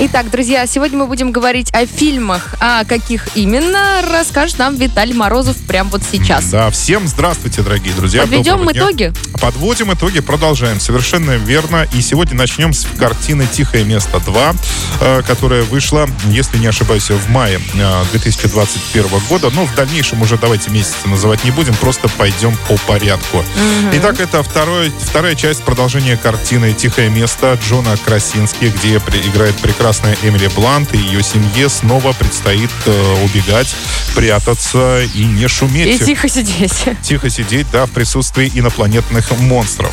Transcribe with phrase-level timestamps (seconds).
[0.00, 2.54] Итак, друзья, сегодня мы будем говорить о фильмах.
[2.60, 6.44] А каких именно, расскажет нам Виталий Морозов прямо вот сейчас.
[6.50, 8.20] Да, всем здравствуйте, дорогие друзья.
[8.20, 8.82] Подведем Доброго дня.
[8.82, 9.12] итоги?
[9.40, 10.78] Подводим итоги, продолжаем.
[10.78, 11.84] Совершенно верно.
[11.94, 14.56] И сегодня начнем с картины «Тихое место 2»,
[15.00, 19.50] э, которая вышла, если не ошибаюсь, в мае э, 2021 года.
[19.50, 23.44] Но в дальнейшем уже давайте месяцы называть не будем, просто пойдем по порядку.
[23.94, 29.56] Итак, это второй, вторая часть продолжения картины «Тихое место» Джона Красински, где играет
[29.88, 33.74] прекрасная Эмили Блант, и ее семье снова предстоит э, убегать,
[34.14, 36.84] прятаться и не шуметь И тихо сидеть.
[37.02, 39.90] тихо сидеть, да, в присутствии инопланетных монстров.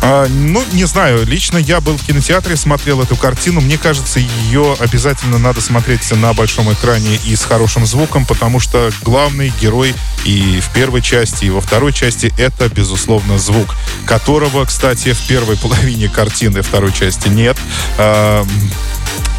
[0.00, 3.60] А, ну, не знаю, лично я был в кинотеатре, смотрел эту картину.
[3.60, 8.90] Мне кажется, ее обязательно надо смотреть на большом экране и с хорошим звуком, потому что
[9.02, 13.74] главный герой и в первой части, и во второй части это, безусловно, звук,
[14.06, 17.56] которого, кстати, в первой половине картины второй части нет.
[17.98, 18.46] А,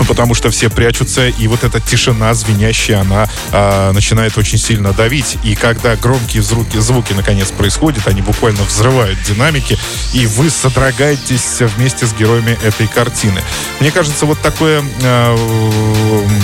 [0.06, 5.38] потому что все прячутся, и вот эта тишина звенящая, она а, начинает очень сильно давить.
[5.44, 9.78] И когда громкие звуки, звуки наконец происходят, они буквально взрывают динамики,
[10.14, 13.42] и вы содрогаетесь вместе с героями этой картины.
[13.80, 15.36] Мне кажется, вот такое а,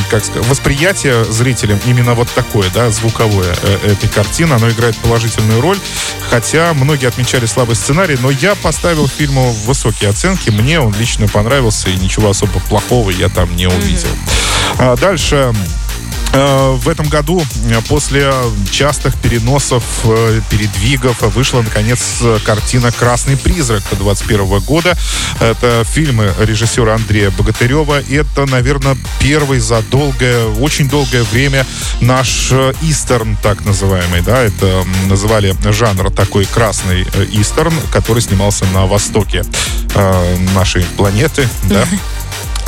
[0.09, 5.61] как сказать, восприятие зрителям именно вот такое, да, звуковое э, этой картины, оно играет положительную
[5.61, 5.77] роль,
[6.29, 11.89] хотя многие отмечали слабый сценарий, но я поставил фильму высокие оценки, мне он лично понравился,
[11.89, 14.09] и ничего особо плохого я там не увидел.
[14.77, 15.53] А дальше
[16.33, 18.33] э, в этом году э, после
[18.71, 24.97] частых переносов, э, передвигов вышла наконец картина «Красный призрак» 21 года.
[25.39, 28.01] Это фильмы режиссера Андрея Богатырева.
[28.09, 31.65] Это, наверное, первый за долгое, очень долгое время
[32.01, 34.21] наш истерн, так называемый.
[34.21, 39.43] Да, это называли жанр такой красный истерн, который снимался на востоке
[40.55, 41.47] нашей планеты.
[41.63, 41.85] Да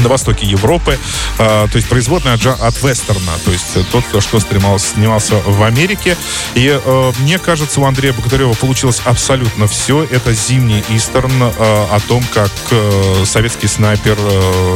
[0.05, 0.97] на востоке Европы,
[1.39, 6.15] а, то есть производная от, от вестерна, то есть тот, что снимался, снимался в Америке.
[6.53, 10.03] И э, мне кажется, у Андрея Богатырева получилось абсолютно все.
[10.03, 14.17] Это зимний истерн э, о том, как э, советский снайпер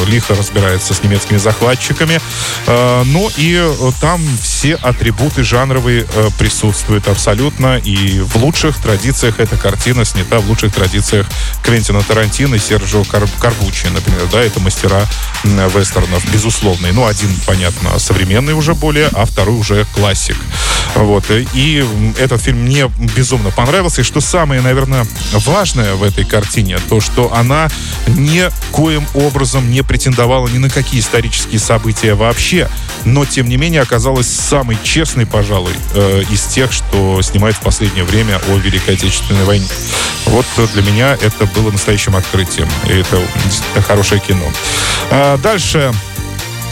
[0.07, 2.19] лихо разбирается с немецкими захватчиками.
[2.67, 3.61] Э, ну и
[4.01, 6.05] там все атрибуты жанровые
[6.37, 7.77] присутствуют абсолютно.
[7.77, 11.27] И в лучших традициях эта картина снята в лучших традициях
[11.63, 14.21] Квентина Тарантино и Серджио Кар- Карбучи, например.
[14.31, 15.05] Да, это мастера
[15.43, 16.89] вестернов, безусловно.
[16.91, 20.35] Ну, один, понятно, современный уже более, а второй уже классик.
[20.95, 21.25] Вот.
[21.53, 24.01] И м, этот фильм мне безумно понравился.
[24.01, 27.69] И что самое, наверное, важное в этой картине, то, что она
[28.07, 32.69] никоим образом не претендовала ни на какие исторические события вообще,
[33.05, 38.03] но, тем не менее, оказалась самой честной, пожалуй, э, из тех, что снимает в последнее
[38.03, 39.67] время о Великой Отечественной войне.
[40.25, 42.67] Вот э, для меня это было настоящим открытием.
[42.87, 43.21] И это
[43.87, 44.45] хорошее кино.
[45.31, 45.91] А, Дальше.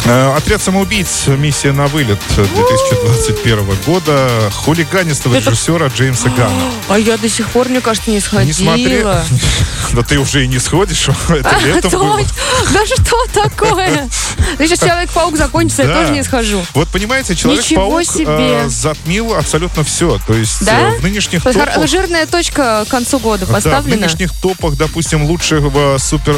[0.10, 1.28] Э, Отряд самоубийц.
[1.28, 4.30] Миссия на вылет 2021 года.
[4.54, 6.72] Хулиганистого Это- режиссера Джеймса Ганна.
[6.88, 8.46] А я до сих пор, мне кажется, не сходила.
[8.48, 9.04] Не смотри.
[9.92, 11.10] Но ты уже и не сходишь.
[11.30, 12.20] Это А, летом было.
[12.74, 14.08] Да что такое?
[14.58, 16.02] Да сейчас Человек-паук закончится, я Да.
[16.02, 16.64] тоже не схожу.
[16.74, 20.20] Вот понимаете, Человек-паук э, затмил абсолютно все.
[20.26, 20.92] То есть Да?
[20.92, 21.86] э, в нынешних топах...
[21.88, 23.98] Жирная точка к концу года Да, в поставлена.
[24.02, 26.36] нынешних топах, допустим, лучшего супер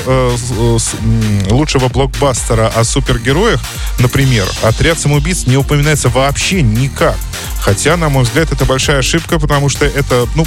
[1.51, 3.58] лучшего блокбастера о супергероях,
[3.99, 7.15] например, отряд самоубийц не упоминается вообще никак.
[7.61, 10.45] Хотя, на мой взгляд, это большая ошибка, потому что это, ну,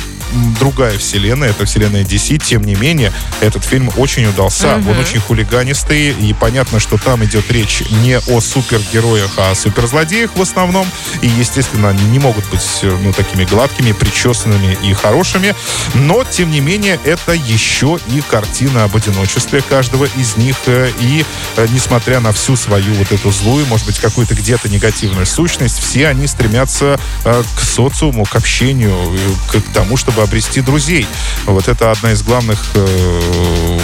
[0.58, 2.38] другая вселенная, это вселенная DC.
[2.38, 4.68] Тем не менее, этот фильм очень удался.
[4.90, 10.30] Он очень хулиганистый, и понятно, что там идет речь не о супергероях, а о суперзлодеях
[10.34, 10.86] в основном.
[11.20, 15.54] И, естественно, они не могут быть, э, ну, такими гладкими, причесанными и хорошими.
[15.94, 20.56] Но, тем не менее, это еще и картина об одиночестве каждого из них.
[20.66, 21.24] э, И,
[21.56, 26.08] э, несмотря на всю свою вот эту злую, может быть, какую-то где-то негативную сущность, все
[26.08, 29.18] они стремятся к социуму, к общению, э,
[29.50, 31.06] к, к тому, чтобы обрести друзей.
[31.46, 33.78] Вот это одна из главных э,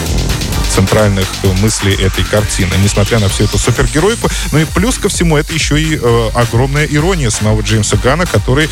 [0.78, 1.26] центральных
[1.60, 4.28] мыслей этой картины, несмотря на всю эту супергеройку.
[4.52, 8.68] Ну и плюс ко всему, это еще и э, огромная ирония самого Джеймса Гана, который,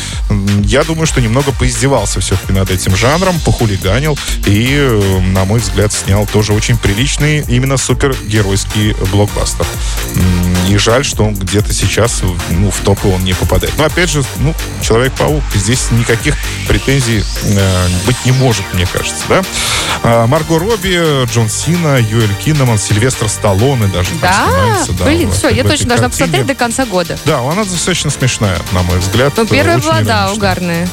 [0.63, 5.91] я думаю, что немного поиздевался все-таки над этим жанром, похулиганил и, э, на мой взгляд,
[5.91, 9.65] снял тоже очень приличный именно супергеройский блокбастер.
[10.69, 12.21] И жаль, что он где-то сейчас
[12.51, 13.73] ну, в топы он не попадает.
[13.77, 16.35] Но опять же, ну, Человек-паук, здесь никаких
[16.67, 19.43] претензий э, быть не может, мне кажется, да?
[20.03, 24.33] А, Марго Робби, Джон Сина, Юэль Киннеман, Сильвестр Сталлоне даже Да?
[24.47, 24.93] снимается.
[24.93, 26.09] да, Блин, все, я точно должна картине.
[26.25, 27.17] посмотреть до конца года.
[27.25, 29.33] Да, она достаточно смешная, на мой взгляд.
[29.37, 30.87] Ну, первая Очень была, да, угарная.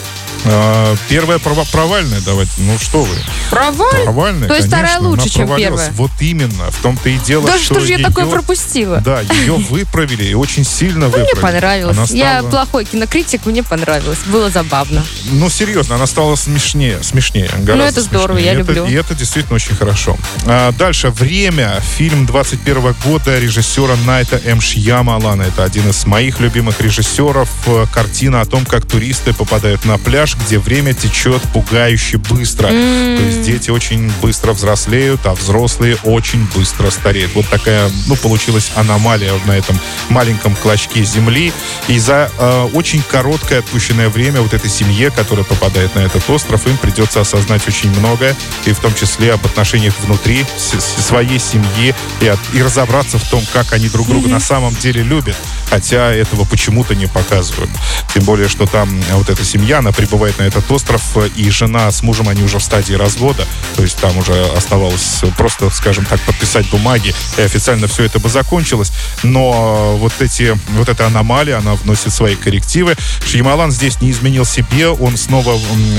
[0.47, 2.53] А, первая пров- провальная, давайте.
[2.59, 3.17] Ну что вы?
[3.51, 4.03] Проваль?
[4.05, 5.91] Провальная, То есть конечно, вторая лучше, чем первая?
[5.93, 6.71] Вот именно.
[6.71, 8.99] В том-то и дело, Да что что же я ее- такое пропустила?
[9.01, 11.41] Да, ее выправили и очень сильно Мне выправили.
[11.41, 11.97] понравилось.
[11.97, 14.19] Она Я плохой кинокритик, мне понравилось.
[14.27, 15.05] Было забавно.
[15.33, 17.03] Ну, серьезно, она стала смешнее.
[17.03, 17.51] Смешнее.
[17.59, 18.45] Ну, это здорово, смешнее.
[18.55, 18.87] я И это- люблю.
[18.87, 20.17] И это действительно очень хорошо.
[20.47, 21.11] А, дальше.
[21.11, 21.81] «Время».
[21.97, 24.61] Фильм 21 года режиссера Найта М.
[24.61, 25.43] Шьямалана.
[25.43, 27.49] Это один из моих любимых режиссеров.
[27.93, 32.69] Картина о том, как туристы попадают на пляж, где время течет пугающе быстро.
[32.69, 37.35] То есть дети очень быстро взрослеют, а взрослые очень быстро стареют.
[37.35, 39.79] Вот такая, ну, получилась аномалия на этом
[40.09, 41.53] маленьком клочке земли.
[41.89, 46.67] И за э, очень короткое отпущенное время вот этой семье, которая попадает на этот остров,
[46.67, 48.35] им придется осознать очень многое,
[48.67, 53.43] и в том числе об отношениях внутри своей семьи, и, от- и разобраться в том,
[53.53, 55.37] как они друг друга на самом деле любят,
[55.71, 57.71] хотя этого почему-то не показывают.
[58.13, 59.93] Тем более, что там вот эта семья, она
[60.25, 63.83] прибывает на этот остров, э, и жена с мужем, они уже в стадии развода, то
[63.83, 68.93] есть там уже оставалось просто, скажем так, подписать бумаги, и официально все это бы закончилось,
[69.23, 72.97] но вот эти, вот эта аномалия, она вносит свои коррективы.
[73.27, 75.59] Шьямалан здесь не изменил себе, он снова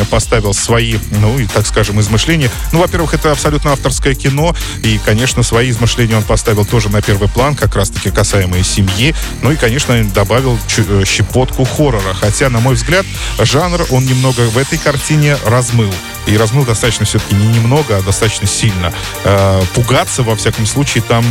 [0.10, 2.50] поставил свои, ну, и, так скажем, измышления.
[2.72, 7.30] Ну, во-первых, это абсолютно авторское кино, и, конечно, свои измышления он поставил тоже на первый
[7.30, 9.13] план, как раз-таки касаемые семьи.
[9.42, 12.13] Ну и, конечно, добавил э, щепотку хоррора.
[12.13, 13.06] Хотя, на мой взгляд,
[13.39, 15.94] жанр он немного в этой картине размыл.
[16.26, 18.92] И размыл достаточно все-таки не немного, а достаточно сильно.
[19.24, 21.24] Э, пугаться, во всяком случае, там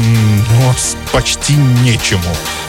[0.61, 0.75] ну,
[1.13, 2.23] почти нечему.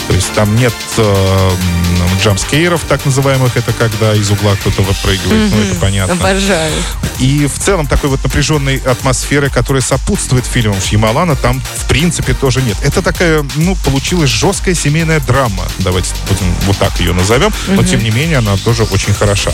[0.07, 5.51] То есть там нет э, м, джампскейров, так называемых, это когда из угла кто-то выпрыгивает,
[5.51, 6.13] ну это понятно.
[6.13, 6.73] Обожаю.
[7.19, 12.61] И в целом такой вот напряженной атмосферы, которая сопутствует фильмам Шьямалана, там в принципе тоже
[12.61, 12.77] нет.
[12.83, 18.03] Это такая, ну, получилась жесткая семейная драма, давайте будем вот так ее назовем, но тем
[18.03, 19.51] не менее она тоже очень хороша.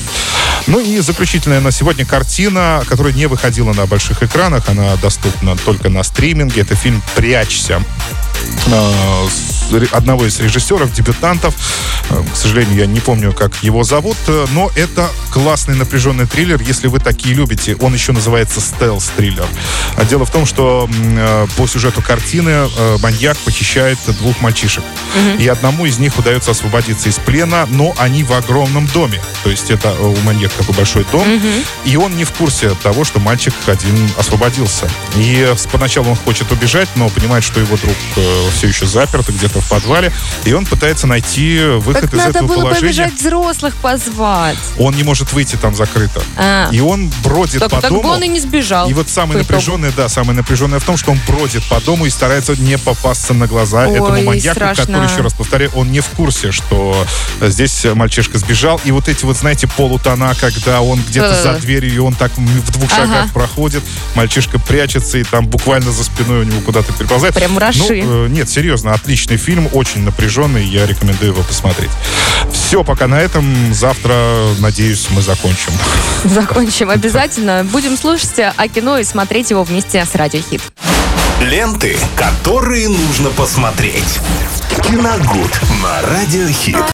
[0.67, 5.89] Ну и заключительная на сегодня картина, которая не выходила на больших экранах, она доступна только
[5.89, 6.61] на стриминге.
[6.61, 7.83] Это фильм «Прячься»
[8.67, 9.50] э, с
[9.91, 11.55] одного из режиссеров, дебютантов.
[12.09, 16.61] Э, К сожалению, я не помню, как его зовут, э, но это классный напряженный триллер,
[16.61, 17.75] если вы такие любите.
[17.79, 19.45] Он еще называется стелс-триллер.
[19.95, 22.67] А Дело в том, что э, по сюжету картины
[23.01, 24.83] маньяк похищает двух мальчишек.
[25.39, 29.21] И одному из них удается освободиться из плена, но они в огромном доме.
[29.43, 31.41] То есть это у маньяка такой большой дом,
[31.85, 34.89] и он не в курсе того, что мальчик один освободился.
[35.15, 37.95] И поначалу он хочет убежать, но понимает, что его друг
[38.53, 40.11] все еще заперт где-то в подвале,
[40.45, 42.81] и он пытается найти выход Так из надо этого было положения.
[42.81, 44.57] побежать взрослых позвать.
[44.77, 46.21] Он не может выйти там закрыто.
[46.37, 46.69] А.
[46.71, 48.03] И он бродит Так, по так дому.
[48.03, 48.89] бы он и не сбежал.
[48.89, 52.09] И вот самое напряженное, да, самое напряженное в том, что он бродит по дому и
[52.09, 54.85] старается не попасться на глаза Ой, этому маньяку, страшно.
[54.85, 57.05] который, еще раз повторяю, он не в курсе, что
[57.39, 58.79] э, здесь э, мальчишка сбежал.
[58.83, 61.43] И вот эти вот, знаете, полутона, когда он где-то Э.
[61.43, 63.05] за дверью, и он так в двух Ага.
[63.05, 63.83] шагах проходит,
[64.15, 67.33] мальчишка прячется, и там буквально за спиной у него куда-то переползает.
[67.35, 68.03] Прям мураши.
[68.03, 71.91] Ну, э, нет, серьезно, отличный фильм, очень напряженный, я рекомендую его посмотреть.
[72.51, 73.73] Все, пока на этом.
[73.73, 74.15] Завтра,
[74.59, 75.73] надеюсь, мы закончим.
[76.23, 77.63] Закончим обязательно.
[77.63, 80.61] Будем слушать о кино и смотреть его вместе с Радио Хит.
[81.41, 84.19] Ленты, которые нужно посмотреть.
[84.83, 86.85] Киногуд на Радиохит.